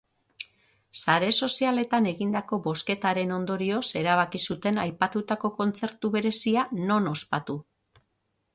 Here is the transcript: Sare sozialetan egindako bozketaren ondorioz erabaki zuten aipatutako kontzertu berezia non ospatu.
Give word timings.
Sare 0.99 1.27
sozialetan 1.47 2.07
egindako 2.11 2.59
bozketaren 2.69 3.33
ondorioz 3.37 3.83
erabaki 4.01 4.43
zuten 4.51 4.81
aipatutako 4.87 5.53
kontzertu 5.61 6.15
berezia 6.19 6.67
non 6.91 7.11
ospatu. 7.15 7.61